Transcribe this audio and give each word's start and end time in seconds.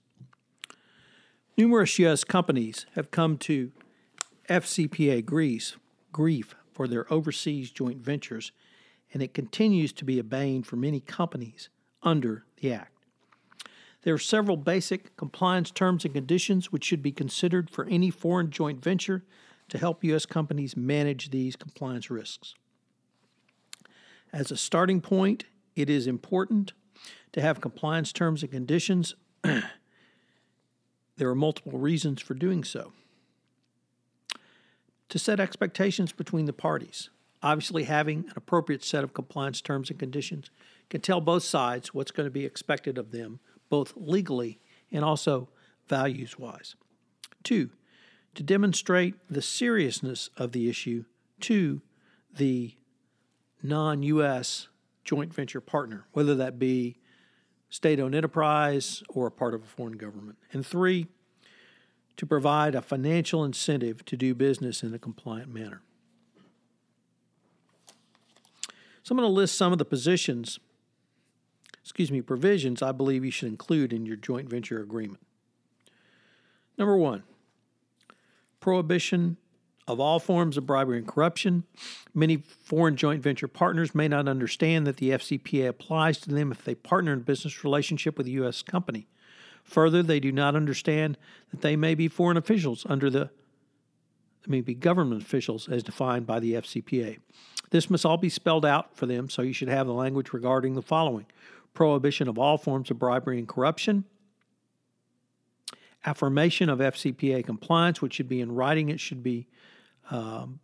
Numerous 1.57 1.97
U.S. 1.97 2.23
companies 2.23 2.85
have 2.93 3.09
come 3.09 3.35
to 3.39 3.71
FCPA 4.47 5.25
grief, 5.25 5.79
grief 6.11 6.53
for 6.71 6.87
their 6.87 7.11
overseas 7.11 7.71
joint 7.71 7.97
ventures, 7.97 8.51
and 9.11 9.23
it 9.23 9.33
continues 9.33 9.91
to 9.93 10.05
be 10.05 10.19
a 10.19 10.23
bane 10.23 10.61
for 10.61 10.75
many 10.75 10.99
companies 10.99 11.69
under 12.03 12.45
the 12.61 12.71
Act. 12.71 12.91
There 14.03 14.13
are 14.13 14.19
several 14.19 14.55
basic 14.55 15.17
compliance 15.17 15.71
terms 15.71 16.05
and 16.05 16.13
conditions 16.13 16.71
which 16.71 16.85
should 16.85 17.01
be 17.01 17.11
considered 17.11 17.71
for 17.71 17.85
any 17.85 18.11
foreign 18.11 18.51
joint 18.51 18.83
venture 18.83 19.23
to 19.69 19.79
help 19.79 20.03
U.S. 20.03 20.27
companies 20.27 20.77
manage 20.77 21.31
these 21.31 21.55
compliance 21.55 22.11
risks. 22.11 22.53
As 24.31 24.51
a 24.51 24.57
starting 24.57 25.01
point, 25.01 25.45
it 25.75 25.89
is 25.89 26.05
important 26.05 26.73
to 27.31 27.41
have 27.41 27.61
compliance 27.61 28.13
terms 28.13 28.43
and 28.43 28.51
conditions 28.51 29.15
There 31.17 31.29
are 31.29 31.35
multiple 31.35 31.79
reasons 31.79 32.21
for 32.21 32.33
doing 32.33 32.63
so. 32.63 32.93
To 35.09 35.19
set 35.19 35.39
expectations 35.39 36.11
between 36.11 36.45
the 36.45 36.53
parties, 36.53 37.09
obviously 37.41 37.83
having 37.83 38.25
an 38.25 38.33
appropriate 38.35 38.83
set 38.83 39.03
of 39.03 39.13
compliance 39.13 39.61
terms 39.61 39.89
and 39.89 39.97
conditions 39.97 40.51
can 40.89 41.01
tell 41.01 41.21
both 41.21 41.43
sides 41.43 41.93
what's 41.93 42.11
going 42.11 42.27
to 42.27 42.31
be 42.31 42.45
expected 42.45 42.97
of 42.97 43.11
them, 43.11 43.39
both 43.69 43.93
legally 43.95 44.59
and 44.91 45.03
also 45.03 45.49
values 45.87 46.37
wise. 46.37 46.75
Two, 47.43 47.71
to 48.35 48.43
demonstrate 48.43 49.15
the 49.29 49.41
seriousness 49.41 50.29
of 50.37 50.51
the 50.51 50.69
issue 50.69 51.05
to 51.41 51.81
the 52.35 52.75
non 53.63 54.03
U.S. 54.03 54.67
joint 55.03 55.33
venture 55.33 55.61
partner, 55.61 56.05
whether 56.11 56.35
that 56.35 56.59
be 56.59 56.99
state 57.69 57.99
owned 57.99 58.15
enterprise, 58.15 59.03
or 59.09 59.27
a 59.27 59.31
part 59.31 59.53
of 59.53 59.63
a 59.63 59.65
foreign 59.65 59.97
government. 59.97 60.37
And 60.53 60.65
three, 60.65 61.07
to 62.15 62.25
provide 62.25 62.75
a 62.75 62.81
financial 62.81 63.43
incentive 63.43 64.03
to 64.05 64.17
do 64.17 64.33
business 64.33 64.83
in 64.83 64.93
a 64.93 64.99
compliant 64.99 65.53
manner. 65.53 65.81
So 69.03 69.13
I'm 69.13 69.17
going 69.17 69.29
to 69.29 69.33
list 69.33 69.57
some 69.57 69.71
of 69.71 69.77
the 69.77 69.85
positions, 69.85 70.59
excuse 71.81 72.11
me, 72.11 72.21
provisions 72.21 72.81
I 72.81 72.91
believe 72.91 73.23
you 73.23 73.31
should 73.31 73.47
include 73.47 73.93
in 73.93 74.05
your 74.05 74.17
joint 74.17 74.49
venture 74.49 74.81
agreement. 74.81 75.21
Number 76.77 76.97
one, 76.97 77.23
prohibition 78.59 79.37
of 79.87 79.99
all 79.99 80.19
forms 80.19 80.57
of 80.57 80.65
bribery 80.65 80.97
and 80.97 81.07
corruption. 81.07 81.63
Many 82.13 82.37
foreign 82.37 82.95
joint 82.95 83.23
venture 83.23 83.47
partners 83.47 83.95
may 83.95 84.07
not 84.07 84.27
understand 84.27 84.85
that 84.85 84.97
the 84.97 85.11
FCPA 85.11 85.67
applies 85.69 86.17
to 86.19 86.29
them 86.29 86.51
if 86.51 86.63
they 86.63 86.75
partner 86.75 87.13
in 87.13 87.19
a 87.19 87.23
business 87.23 87.63
relationship 87.63 88.17
with 88.17 88.27
a 88.27 88.31
U.S. 88.31 88.61
company. 88.61 89.07
Further, 89.63 90.03
they 90.03 90.19
do 90.19 90.31
not 90.31 90.55
understand 90.55 91.17
that 91.51 91.61
they 91.61 91.75
may 91.75 91.95
be 91.95 92.07
foreign 92.07 92.37
officials 92.37 92.85
under 92.89 93.09
the 93.09 93.29
may 94.45 94.61
be 94.61 94.73
government 94.73 95.21
officials 95.21 95.67
as 95.67 95.83
defined 95.83 96.25
by 96.25 96.39
the 96.39 96.53
FCPA. 96.53 97.17
This 97.69 97.89
must 97.89 98.05
all 98.05 98.15
be 98.15 98.29
spelled 98.29 98.65
out 98.65 98.95
for 98.95 99.05
them, 99.05 99.29
so 99.29 99.41
you 99.41 99.51
should 99.51 99.67
have 99.67 99.87
the 99.87 99.93
language 99.93 100.31
regarding 100.31 100.75
the 100.75 100.81
following 100.81 101.25
prohibition 101.73 102.27
of 102.27 102.39
all 102.39 102.57
forms 102.57 102.89
of 102.89 102.97
bribery 102.97 103.37
and 103.37 103.47
corruption, 103.47 104.05
affirmation 106.05 106.69
of 106.69 106.79
FCPA 106.79 107.45
compliance, 107.45 108.01
which 108.01 108.13
should 108.13 108.29
be 108.29 108.41
in 108.41 108.55
writing, 108.55 108.89
it 108.89 108.99
should 108.99 109.21
be 109.21 109.47
um, 110.11 110.59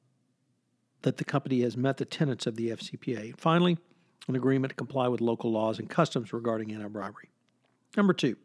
that 1.01 1.17
the 1.17 1.25
company 1.25 1.61
has 1.61 1.77
met 1.77 1.97
the 1.97 2.05
tenets 2.05 2.47
of 2.47 2.55
the 2.55 2.69
FCPA. 2.69 3.37
Finally, 3.37 3.77
an 4.27 4.35
agreement 4.35 4.71
to 4.71 4.75
comply 4.75 5.07
with 5.07 5.21
local 5.21 5.51
laws 5.51 5.79
and 5.79 5.89
customs 5.89 6.33
regarding 6.33 6.73
anti 6.73 6.87
bribery. 6.87 7.29
Number 7.95 8.13
two, 8.13 8.37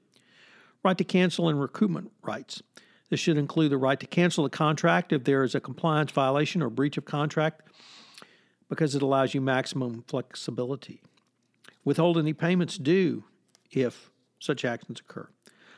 right 0.84 0.98
to 0.98 1.04
cancel 1.04 1.48
and 1.48 1.58
recoupment 1.58 2.10
rights. 2.22 2.62
This 3.10 3.20
should 3.20 3.38
include 3.38 3.70
the 3.70 3.78
right 3.78 3.98
to 3.98 4.06
cancel 4.06 4.44
the 4.44 4.50
contract 4.50 5.12
if 5.12 5.24
there 5.24 5.42
is 5.42 5.54
a 5.54 5.60
compliance 5.60 6.10
violation 6.10 6.62
or 6.62 6.68
breach 6.68 6.98
of 6.98 7.04
contract 7.04 7.62
because 8.68 8.94
it 8.94 9.02
allows 9.02 9.32
you 9.32 9.40
maximum 9.40 10.04
flexibility. 10.06 11.00
Withhold 11.84 12.18
any 12.18 12.34
payments 12.34 12.76
due 12.76 13.24
if 13.70 14.10
such 14.38 14.64
actions 14.64 15.00
occur. 15.00 15.28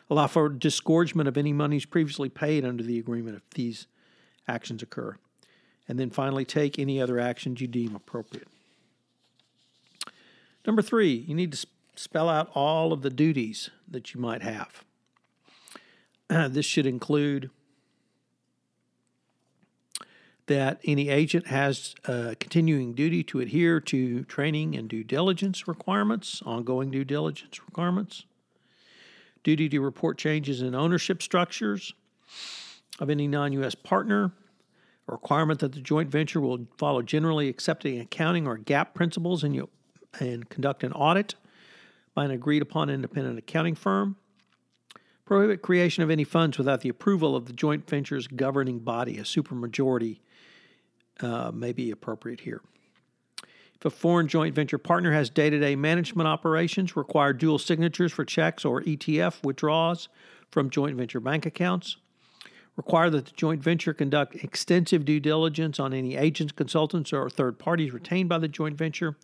Allow 0.09 0.27
for 0.27 0.49
disgorgement 0.49 1.29
of 1.29 1.39
any 1.39 1.53
monies 1.53 1.85
previously 1.85 2.29
paid 2.29 2.65
under 2.65 2.83
the 2.83 2.99
agreement 2.99 3.37
if 3.37 3.49
these 3.51 3.87
actions 4.51 4.83
occur. 4.83 5.17
And 5.89 5.99
then 5.99 6.11
finally, 6.11 6.45
take 6.45 6.79
any 6.79 7.01
other 7.01 7.19
actions 7.19 7.61
you 7.61 7.67
deem 7.67 7.95
appropriate. 7.95 8.49
Number 10.67 10.83
three, 10.83 11.13
you 11.13 11.35
need 11.35 11.53
to 11.53 11.67
spell 11.97 12.29
out 12.29 12.51
all 12.55 12.93
of 12.93 13.03
the 13.03 13.11
duties 13.11 13.71
that 13.89 14.15
you 14.15 14.21
might 14.21 14.43
have. 14.43 14.85
this 16.29 16.67
should 16.67 16.87
include 16.87 17.51
that 20.47 20.81
any 20.85 21.09
agent 21.09 21.47
has 21.47 21.95
a 22.07 22.35
continuing 22.41 22.93
duty 22.93 23.23
to 23.23 23.39
adhere 23.39 23.79
to 23.79 24.25
training 24.25 24.75
and 24.75 24.89
due 24.89 25.05
diligence 25.05 25.69
requirements, 25.69 26.43
ongoing 26.45 26.91
due 26.91 27.05
diligence 27.05 27.61
requirements, 27.65 28.25
duty 29.45 29.69
to 29.69 29.81
report 29.81 30.19
changes 30.19 30.61
in 30.61 30.75
ownership 30.75 31.23
structures, 31.23 31.95
of 33.01 33.11
any 33.11 33.27
non 33.27 33.53
U.S. 33.55 33.75
partner, 33.75 34.33
a 35.09 35.13
requirement 35.13 35.59
that 35.61 35.73
the 35.73 35.81
joint 35.81 36.11
venture 36.11 36.41
will 36.41 36.67
follow 36.77 37.03
generally 37.03 37.49
accepted 37.49 37.99
accounting 38.01 38.47
or 38.47 38.59
GAAP 38.59 38.95
principles 38.95 39.43
and, 39.43 39.55
you, 39.55 39.69
and 40.21 40.49
conduct 40.49 40.85
an 40.85 40.93
audit 40.93 41.35
by 42.15 42.27
an 42.27 42.31
agreed 42.31 42.63
upon 42.63 42.91
independent 42.91 43.39
accounting 43.39 43.75
firm. 43.75 44.17
Prohibit 45.25 45.63
creation 45.63 46.03
of 46.03 46.11
any 46.11 46.25
funds 46.25 46.59
without 46.59 46.81
the 46.81 46.89
approval 46.89 47.35
of 47.35 47.47
the 47.47 47.53
joint 47.53 47.89
venture's 47.89 48.27
governing 48.27 48.81
body. 48.81 49.17
A 49.17 49.23
supermajority 49.23 50.19
uh, 51.21 51.53
may 51.55 51.73
be 51.73 51.91
appropriate 51.91 52.41
here. 52.41 52.61
If 53.75 53.85
a 53.87 53.91
foreign 53.91 54.29
joint 54.29 54.55
venture 54.55 54.77
partner 54.77 55.13
has 55.13 55.31
day 55.31 55.49
to 55.49 55.59
day 55.59 55.77
management 55.77 56.29
operations, 56.29 56.97
require 56.97 57.33
dual 57.33 57.59
signatures 57.59 58.13
for 58.13 58.27
checks 58.27 58.65
or 58.65 58.83
ETF 58.83 59.43
withdrawals 59.43 60.09
from 60.51 60.69
joint 60.69 60.97
venture 60.97 61.21
bank 61.21 61.47
accounts 61.47 61.97
require 62.81 63.11
that 63.11 63.27
the 63.27 63.33
joint 63.33 63.63
venture 63.63 63.93
conduct 63.93 64.35
extensive 64.37 65.05
due 65.05 65.21
diligence 65.21 65.79
on 65.79 65.93
any 65.93 66.17
agents, 66.17 66.51
consultants, 66.51 67.13
or 67.13 67.29
third 67.29 67.59
parties 67.59 67.93
retained 67.93 68.27
by 68.27 68.39
the 68.39 68.49
joint 68.49 68.79
venture, 68.79 69.19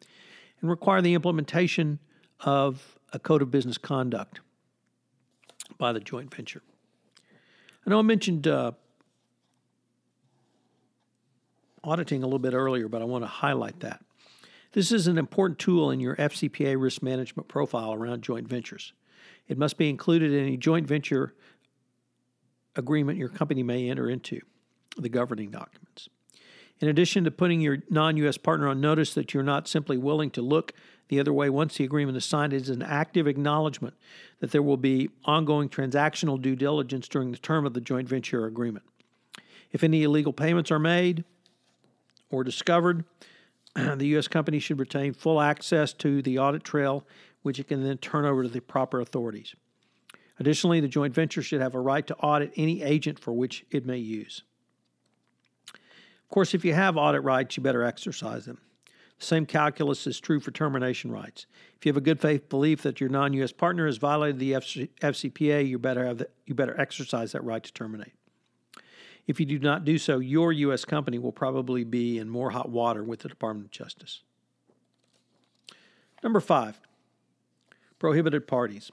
and 0.60 0.68
require 0.68 1.00
the 1.00 1.14
implementation 1.14 1.98
of 2.40 2.98
a 3.14 3.18
code 3.18 3.40
of 3.40 3.50
business 3.50 3.78
conduct 3.78 4.40
by 5.78 5.90
the 5.90 6.00
joint 6.00 6.34
venture. 6.34 6.60
I 7.86 7.90
know 7.90 7.98
I 7.98 8.02
mentioned 8.02 8.46
uh, 8.46 8.72
auditing 11.82 12.22
a 12.22 12.26
little 12.26 12.38
bit 12.38 12.52
earlier, 12.52 12.88
but 12.88 13.00
I 13.00 13.06
want 13.06 13.24
to 13.24 13.28
highlight 13.28 13.80
that. 13.80 14.04
This 14.72 14.92
is 14.92 15.06
an 15.06 15.16
important 15.16 15.58
tool 15.58 15.90
in 15.90 15.98
your 15.98 16.14
FCPA 16.16 16.78
risk 16.78 17.02
management 17.02 17.48
profile 17.48 17.94
around 17.94 18.20
joint 18.20 18.46
ventures. 18.46 18.92
It 19.48 19.56
must 19.56 19.78
be 19.78 19.88
included 19.88 20.30
in 20.30 20.42
any 20.42 20.58
joint 20.58 20.86
venture 20.86 21.32
agreement 22.76 23.18
your 23.18 23.28
company 23.28 23.62
may 23.62 23.90
enter 23.90 24.08
into, 24.08 24.40
the 24.96 25.08
governing 25.08 25.50
documents. 25.50 26.08
In 26.78 26.88
addition 26.88 27.24
to 27.24 27.30
putting 27.30 27.60
your 27.60 27.78
non 27.88 28.16
U.S. 28.18 28.36
partner 28.36 28.68
on 28.68 28.80
notice 28.80 29.14
that 29.14 29.32
you're 29.32 29.42
not 29.42 29.66
simply 29.66 29.96
willing 29.96 30.30
to 30.32 30.42
look 30.42 30.72
the 31.08 31.20
other 31.20 31.32
way 31.32 31.48
once 31.48 31.76
the 31.76 31.84
agreement 31.84 32.16
is 32.16 32.24
signed, 32.24 32.52
it 32.52 32.62
is 32.62 32.68
an 32.68 32.82
active 32.82 33.26
acknowledgement 33.26 33.94
that 34.40 34.50
there 34.50 34.62
will 34.62 34.76
be 34.76 35.08
ongoing 35.24 35.68
transactional 35.68 36.40
due 36.40 36.56
diligence 36.56 37.08
during 37.08 37.30
the 37.30 37.38
term 37.38 37.64
of 37.64 37.74
the 37.74 37.80
joint 37.80 38.08
venture 38.08 38.44
agreement. 38.44 38.84
If 39.72 39.84
any 39.84 40.02
illegal 40.02 40.32
payments 40.32 40.70
are 40.70 40.78
made 40.78 41.24
or 42.30 42.44
discovered, 42.44 43.04
the 43.74 44.06
U.S. 44.08 44.28
company 44.28 44.58
should 44.58 44.80
retain 44.80 45.14
full 45.14 45.40
access 45.40 45.92
to 45.94 46.22
the 46.22 46.38
audit 46.38 46.64
trail, 46.64 47.04
which 47.42 47.58
it 47.58 47.68
can 47.68 47.84
then 47.84 47.98
turn 47.98 48.24
over 48.24 48.42
to 48.42 48.48
the 48.48 48.60
proper 48.60 49.00
authorities. 49.00 49.54
Additionally, 50.38 50.80
the 50.80 50.88
joint 50.88 51.14
venture 51.14 51.42
should 51.42 51.60
have 51.60 51.74
a 51.74 51.80
right 51.80 52.06
to 52.06 52.16
audit 52.16 52.52
any 52.56 52.82
agent 52.82 53.18
for 53.18 53.32
which 53.32 53.64
it 53.70 53.86
may 53.86 53.96
use. 53.96 54.42
Of 55.72 56.30
course, 56.30 56.54
if 56.54 56.64
you 56.64 56.74
have 56.74 56.96
audit 56.96 57.22
rights, 57.22 57.56
you 57.56 57.62
better 57.62 57.82
exercise 57.82 58.44
them. 58.44 58.58
The 59.18 59.24
same 59.24 59.46
calculus 59.46 60.06
is 60.06 60.20
true 60.20 60.40
for 60.40 60.50
termination 60.50 61.10
rights. 61.10 61.46
If 61.76 61.86
you 61.86 61.90
have 61.90 61.96
a 61.96 62.02
good 62.02 62.20
faith 62.20 62.48
belief 62.48 62.82
that 62.82 63.00
your 63.00 63.08
non 63.08 63.32
U.S. 63.34 63.52
partner 63.52 63.86
has 63.86 63.96
violated 63.96 64.38
the 64.38 64.52
FC- 64.52 64.88
FCPA, 65.00 65.66
you 65.66 65.78
better, 65.78 66.04
have 66.04 66.18
the, 66.18 66.28
you 66.44 66.54
better 66.54 66.78
exercise 66.78 67.32
that 67.32 67.42
right 67.42 67.62
to 67.62 67.72
terminate. 67.72 68.12
If 69.26 69.40
you 69.40 69.46
do 69.46 69.58
not 69.58 69.84
do 69.84 69.98
so, 69.98 70.18
your 70.18 70.52
U.S. 70.52 70.84
company 70.84 71.18
will 71.18 71.32
probably 71.32 71.82
be 71.82 72.18
in 72.18 72.28
more 72.28 72.50
hot 72.50 72.68
water 72.68 73.02
with 73.02 73.20
the 73.20 73.28
Department 73.28 73.66
of 73.66 73.70
Justice. 73.70 74.22
Number 76.22 76.40
five, 76.40 76.80
prohibited 77.98 78.46
parties. 78.46 78.90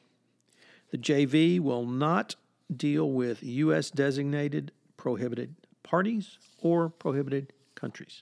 The 0.94 1.00
JV 1.00 1.60
will 1.60 1.88
not 1.88 2.36
deal 2.72 3.10
with 3.10 3.42
U.S. 3.42 3.90
designated 3.90 4.72
prohibited 4.96 5.56
parties 5.82 6.38
or 6.60 6.88
prohibited 6.88 7.52
countries. 7.74 8.22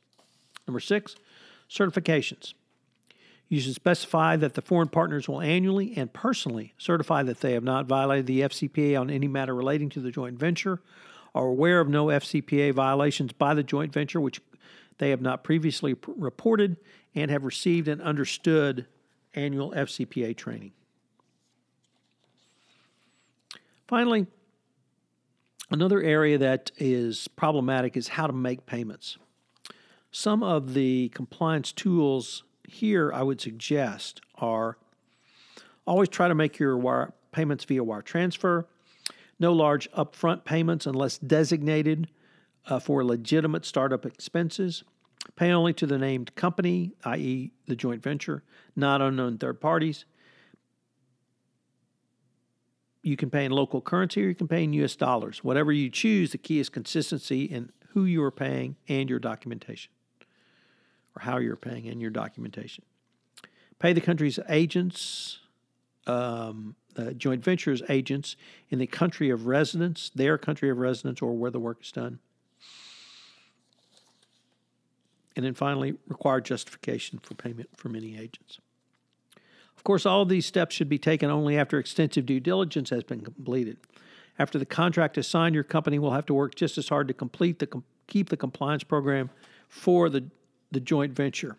Number 0.65 0.79
six, 0.79 1.17
certifications. 1.69 2.53
You 3.49 3.59
should 3.59 3.75
specify 3.75 4.37
that 4.37 4.53
the 4.53 4.61
foreign 4.61 4.87
partners 4.87 5.27
will 5.27 5.41
annually 5.41 5.93
and 5.97 6.13
personally 6.13 6.73
certify 6.77 7.23
that 7.23 7.41
they 7.41 7.51
have 7.51 7.63
not 7.65 7.87
violated 7.87 8.25
the 8.25 8.39
FCPA 8.39 8.97
on 8.97 9.09
any 9.09 9.27
matter 9.27 9.53
relating 9.53 9.89
to 9.89 9.99
the 9.99 10.09
joint 10.09 10.39
venture, 10.39 10.81
are 11.35 11.47
aware 11.47 11.81
of 11.81 11.89
no 11.89 12.05
FCPA 12.05 12.73
violations 12.73 13.33
by 13.33 13.53
the 13.53 13.63
joint 13.63 13.91
venture 13.91 14.21
which 14.21 14.39
they 14.97 15.09
have 15.09 15.21
not 15.21 15.43
previously 15.43 15.93
reported, 16.07 16.77
and 17.15 17.29
have 17.31 17.43
received 17.43 17.89
and 17.89 18.01
understood 18.01 18.85
annual 19.33 19.71
FCPA 19.71 20.37
training. 20.37 20.71
Finally, 23.91 24.25
another 25.69 26.01
area 26.01 26.37
that 26.37 26.71
is 26.77 27.27
problematic 27.27 27.97
is 27.97 28.07
how 28.07 28.25
to 28.25 28.31
make 28.31 28.65
payments. 28.65 29.17
Some 30.11 30.41
of 30.43 30.73
the 30.75 31.09
compliance 31.09 31.73
tools 31.73 32.45
here 32.65 33.11
I 33.11 33.21
would 33.21 33.41
suggest 33.41 34.21
are 34.35 34.77
always 35.85 36.07
try 36.07 36.29
to 36.29 36.35
make 36.35 36.57
your 36.57 36.77
wire 36.77 37.11
payments 37.33 37.65
via 37.65 37.83
wire 37.83 38.01
transfer, 38.01 38.65
no 39.41 39.51
large 39.51 39.91
upfront 39.91 40.45
payments 40.45 40.85
unless 40.85 41.17
designated 41.17 42.07
uh, 42.67 42.79
for 42.79 43.03
legitimate 43.03 43.65
startup 43.65 44.05
expenses, 44.05 44.85
pay 45.35 45.51
only 45.51 45.73
to 45.73 45.85
the 45.85 45.97
named 45.97 46.33
company, 46.35 46.93
i.e., 47.03 47.51
the 47.67 47.75
joint 47.75 48.01
venture, 48.01 48.41
not 48.73 49.01
unknown 49.01 49.37
third 49.37 49.59
parties. 49.59 50.05
You 53.03 53.17
can 53.17 53.29
pay 53.29 53.45
in 53.45 53.51
local 53.51 53.81
currency 53.81 54.23
or 54.23 54.27
you 54.27 54.35
can 54.35 54.47
pay 54.47 54.63
in 54.63 54.73
US 54.73 54.95
dollars. 54.95 55.43
Whatever 55.43 55.71
you 55.71 55.89
choose, 55.89 56.31
the 56.31 56.37
key 56.37 56.59
is 56.59 56.69
consistency 56.69 57.45
in 57.45 57.71
who 57.89 58.05
you 58.05 58.23
are 58.23 58.31
paying 58.31 58.75
and 58.87 59.09
your 59.09 59.19
documentation 59.19 59.91
or 61.15 61.23
how 61.23 61.37
you're 61.37 61.55
paying 61.55 61.87
and 61.87 62.01
your 62.01 62.11
documentation. 62.11 62.83
Pay 63.79 63.93
the 63.93 64.01
country's 64.01 64.39
agents, 64.47 65.39
um, 66.07 66.75
uh, 66.97 67.11
joint 67.11 67.43
ventures 67.43 67.81
agents 67.89 68.35
in 68.69 68.79
the 68.79 68.87
country 68.87 69.29
of 69.29 69.47
residence, 69.47 70.11
their 70.13 70.37
country 70.37 70.69
of 70.69 70.77
residence, 70.77 71.21
or 71.21 71.33
where 71.33 71.51
the 71.51 71.59
work 71.59 71.79
is 71.81 71.91
done. 71.91 72.19
And 75.35 75.45
then 75.45 75.53
finally, 75.53 75.95
require 76.07 76.41
justification 76.41 77.19
for 77.19 77.33
payment 77.35 77.69
from 77.77 77.95
any 77.95 78.17
agents. 78.17 78.59
Of 79.81 79.83
course, 79.83 80.05
all 80.05 80.21
of 80.21 80.29
these 80.29 80.45
steps 80.45 80.75
should 80.75 80.89
be 80.89 80.99
taken 80.99 81.31
only 81.31 81.57
after 81.57 81.79
extensive 81.79 82.27
due 82.27 82.39
diligence 82.39 82.91
has 82.91 83.03
been 83.03 83.21
completed. 83.21 83.77
After 84.37 84.59
the 84.59 84.65
contract 84.65 85.17
is 85.17 85.25
signed, 85.25 85.55
your 85.55 85.63
company 85.63 85.97
will 85.97 86.11
have 86.11 86.27
to 86.27 86.35
work 86.35 86.53
just 86.53 86.77
as 86.77 86.87
hard 86.87 87.07
to 87.07 87.15
complete 87.15 87.57
the 87.57 87.81
keep 88.05 88.29
the 88.29 88.37
compliance 88.37 88.83
program 88.83 89.31
for 89.67 90.07
the 90.07 90.25
the 90.71 90.79
joint 90.79 91.13
venture 91.13 91.57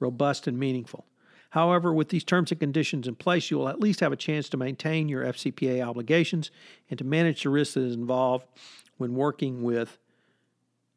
robust 0.00 0.48
and 0.48 0.58
meaningful. 0.58 1.06
However, 1.50 1.94
with 1.94 2.08
these 2.08 2.24
terms 2.24 2.50
and 2.50 2.58
conditions 2.58 3.06
in 3.06 3.14
place, 3.14 3.48
you 3.48 3.58
will 3.58 3.68
at 3.68 3.78
least 3.78 4.00
have 4.00 4.10
a 4.10 4.16
chance 4.16 4.48
to 4.48 4.56
maintain 4.56 5.08
your 5.08 5.22
FCPA 5.22 5.86
obligations 5.86 6.50
and 6.90 6.98
to 6.98 7.04
manage 7.04 7.44
the 7.44 7.50
risk 7.50 7.74
that 7.74 7.84
is 7.84 7.94
involved 7.94 8.44
when 8.96 9.14
working 9.14 9.62
with 9.62 9.98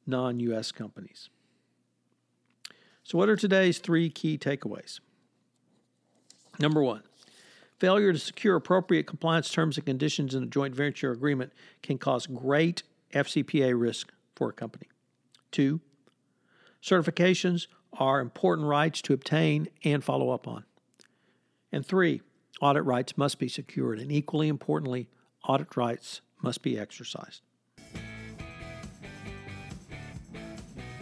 non 0.08 0.40
US 0.40 0.72
companies. 0.72 1.30
So, 3.04 3.20
what 3.20 3.30
are 3.30 3.36
today's 3.36 3.78
three 3.78 4.10
key 4.10 4.40
takeaways? 4.40 5.00
Number 6.60 6.82
one, 6.82 7.04
failure 7.80 8.14
to 8.14 8.20
secure 8.20 8.56
appropriate 8.56 9.08
compliance 9.08 9.52
terms 9.52 9.78
and 9.78 9.86
conditions 9.86 10.34
in 10.34 10.44
a 10.44 10.48
joint 10.48 10.76
venture 10.76 11.12
agreement 11.12 11.54
can 11.84 11.98
cause 11.98 12.28
great 12.28 12.84
FCPA 13.14 13.80
risk 13.80 14.12
for 14.36 14.50
a 14.50 14.54
company. 14.54 14.88
Two, 15.52 15.82
Certifications 16.86 17.66
are 17.94 18.20
important 18.20 18.68
rights 18.68 19.02
to 19.02 19.14
obtain 19.14 19.70
and 19.84 20.04
follow 20.04 20.30
up 20.30 20.48
on. 20.48 20.66
And 21.72 21.84
three, 21.84 22.22
audit 22.62 22.84
rights 22.84 23.18
must 23.18 23.40
be 23.40 23.48
secured, 23.48 23.98
and 23.98 24.12
equally 24.12 24.48
importantly, 24.50 25.10
audit 25.48 25.76
rights 25.76 26.22
must 26.44 26.62
be 26.62 26.78
exercised. 26.78 27.42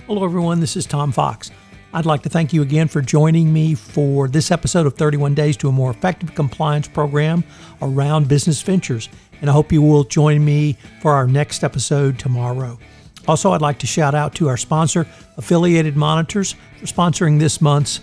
Hello, 0.07 0.23
everyone. 0.23 0.61
This 0.61 0.77
is 0.77 0.85
Tom 0.85 1.11
Fox. 1.11 1.51
I'd 1.95 2.07
like 2.07 2.23
to 2.23 2.29
thank 2.29 2.53
you 2.53 2.63
again 2.63 2.87
for 2.87 3.01
joining 3.01 3.53
me 3.53 3.75
for 3.75 4.27
this 4.27 4.49
episode 4.49 4.87
of 4.87 4.95
31 4.95 5.35
Days 5.35 5.55
to 5.57 5.69
a 5.69 5.71
More 5.71 5.91
Effective 5.91 6.33
Compliance 6.33 6.87
Program 6.87 7.43
around 7.83 8.27
business 8.27 8.59
ventures. 8.63 9.09
And 9.41 9.49
I 9.49 9.53
hope 9.53 9.71
you 9.71 9.83
will 9.83 10.03
join 10.03 10.43
me 10.43 10.75
for 11.01 11.11
our 11.11 11.27
next 11.27 11.63
episode 11.63 12.17
tomorrow. 12.17 12.79
Also, 13.27 13.51
I'd 13.51 13.61
like 13.61 13.77
to 13.79 13.87
shout 13.87 14.15
out 14.15 14.33
to 14.35 14.49
our 14.49 14.57
sponsor, 14.57 15.05
Affiliated 15.37 15.95
Monitors, 15.95 16.55
for 16.79 16.87
sponsoring 16.87 17.39
this 17.39 17.61
month's 17.61 17.99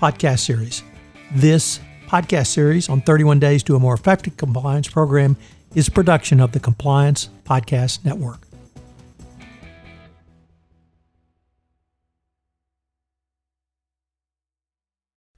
podcast 0.00 0.38
series. 0.38 0.82
This 1.32 1.80
podcast 2.06 2.46
series 2.46 2.88
on 2.88 3.02
31 3.02 3.38
Days 3.38 3.62
to 3.64 3.76
a 3.76 3.78
More 3.78 3.94
Effective 3.94 4.38
Compliance 4.38 4.88
Program 4.88 5.36
is 5.74 5.88
a 5.88 5.92
production 5.92 6.40
of 6.40 6.52
the 6.52 6.60
Compliance 6.60 7.28
Podcast 7.44 8.02
Network. 8.06 8.47